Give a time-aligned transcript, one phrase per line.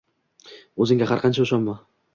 [0.87, 1.81] Oʻzingga har qancha ishonma